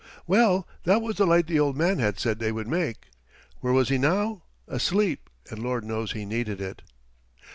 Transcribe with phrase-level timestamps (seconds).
[0.25, 3.09] Well, that was the light the old man had said they would make.
[3.59, 4.41] Where was he now?
[4.67, 6.81] Asleep, and Lord knows he needed it.